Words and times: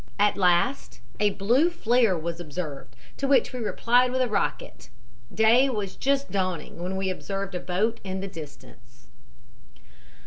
"At 0.17 0.35
last 0.35 0.99
a 1.19 1.29
blue 1.29 1.69
flare 1.69 2.17
was 2.17 2.39
observed, 2.39 2.95
to 3.17 3.27
which 3.27 3.53
we 3.53 3.59
replied 3.59 4.11
with 4.11 4.23
a 4.23 4.27
rocket. 4.27 4.89
Day 5.31 5.69
was 5.69 5.95
just 5.95 6.31
dawning 6.31 6.81
when 6.81 6.95
we 6.95 7.11
observed 7.11 7.53
a 7.53 7.59
boat 7.59 7.99
in 8.03 8.19
the 8.19 8.27
distance. 8.27 9.05